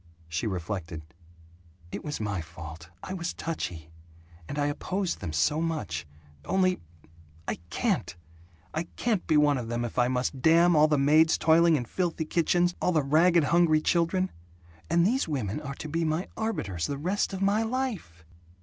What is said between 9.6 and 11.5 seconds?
them if I must damn all the maids